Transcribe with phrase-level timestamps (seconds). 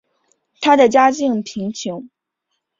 [0.61, 2.09] 她的家境贫穷。